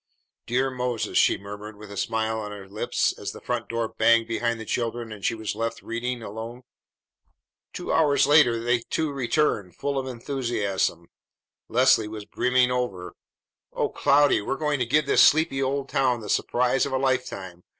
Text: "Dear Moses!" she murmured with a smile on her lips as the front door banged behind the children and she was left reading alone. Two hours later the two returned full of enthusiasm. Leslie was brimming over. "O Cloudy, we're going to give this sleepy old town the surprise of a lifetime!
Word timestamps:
"Dear 0.47 0.71
Moses!" 0.71 1.15
she 1.15 1.37
murmured 1.37 1.75
with 1.77 1.91
a 1.91 1.95
smile 1.95 2.39
on 2.39 2.49
her 2.51 2.67
lips 2.67 3.13
as 3.19 3.33
the 3.33 3.39
front 3.39 3.69
door 3.69 3.87
banged 3.87 4.25
behind 4.27 4.59
the 4.59 4.65
children 4.65 5.11
and 5.11 5.23
she 5.23 5.35
was 5.35 5.53
left 5.53 5.83
reading 5.83 6.23
alone. 6.23 6.63
Two 7.71 7.93
hours 7.93 8.25
later 8.25 8.57
the 8.59 8.81
two 8.89 9.11
returned 9.11 9.75
full 9.75 9.99
of 9.99 10.07
enthusiasm. 10.07 11.05
Leslie 11.69 12.07
was 12.07 12.25
brimming 12.25 12.71
over. 12.71 13.13
"O 13.73 13.89
Cloudy, 13.89 14.41
we're 14.41 14.55
going 14.57 14.79
to 14.79 14.87
give 14.87 15.05
this 15.05 15.21
sleepy 15.21 15.61
old 15.61 15.87
town 15.87 16.19
the 16.21 16.29
surprise 16.31 16.87
of 16.87 16.93
a 16.93 16.97
lifetime! 16.97 17.61